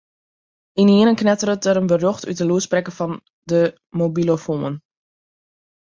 [0.83, 3.13] Ynienen knetteret der in berjocht út de lûdsprekker fan
[3.49, 3.61] de
[3.99, 4.75] mobilofoan.